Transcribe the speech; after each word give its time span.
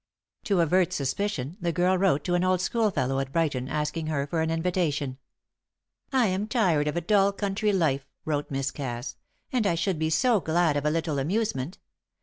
To 0.45 0.61
avert 0.61 0.93
suspicion, 0.93 1.57
the 1.61 1.71
girl 1.71 1.95
wrote 1.95 2.23
to 2.23 2.33
an 2.33 2.43
old 2.43 2.59
schoolfellow 2.59 3.19
at 3.19 3.31
Brighton 3.31 3.69
asking 3.69 4.07
her 4.07 4.25
for 4.25 4.41
an 4.41 4.49
invitation. 4.49 5.19
"I 6.11 6.25
am 6.25 6.47
tired 6.47 6.87
of 6.87 6.97
a 6.97 7.01
dull 7.01 7.31
country 7.31 7.71
life," 7.71 8.07
wrote 8.25 8.49
Miss 8.49 8.71
Cass, 8.71 9.15
"and 9.53 9.67
I 9.67 9.75
should 9.75 9.99
be 9.99 10.09
so 10.09 10.39
glad 10.39 10.75
of 10.75 10.87
a 10.87 10.89
little 10.89 11.19
amusement. 11.19 11.77